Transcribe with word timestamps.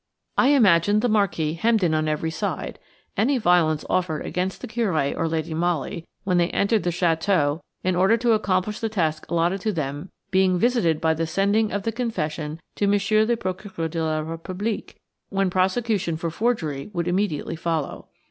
I 0.35 0.47
imagined 0.47 1.03
the 1.03 1.07
Marquis 1.07 1.53
hemmed 1.53 1.83
in 1.83 1.93
on 1.93 2.07
every 2.07 2.31
side; 2.31 2.79
any 3.15 3.37
violence 3.37 3.85
offered 3.87 4.25
against 4.25 4.59
the 4.61 4.67
Curé 4.67 5.15
or 5.15 5.27
Lady 5.27 5.53
Molly 5.53 6.07
when 6.23 6.39
they 6.39 6.49
entered 6.49 6.81
the 6.81 6.89
château 6.89 7.61
in 7.83 7.95
order 7.95 8.17
to 8.17 8.31
accomplish 8.31 8.79
the 8.79 8.89
task 8.89 9.29
allotted 9.29 9.61
to 9.61 9.71
them 9.71 10.09
being 10.31 10.57
visited 10.57 11.01
by 11.01 11.13
the 11.13 11.27
sending 11.27 11.71
of 11.71 11.83
the 11.83 11.91
confession 11.91 12.59
to 12.77 12.87
Monsieur 12.87 13.25
le 13.25 13.37
Procureur 13.37 13.87
de 13.89 14.03
la 14.03 14.23
République, 14.23 14.95
when 15.29 15.51
prosecution 15.51 16.17
for 16.17 16.31
forgery 16.31 16.89
would 16.93 17.07
immediately 17.07 17.55
follow. 17.55 18.07